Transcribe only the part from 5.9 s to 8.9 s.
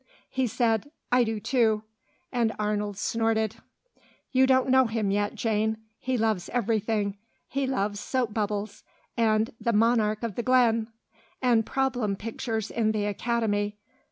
He loves everything. He loves 'Soap bubbles,'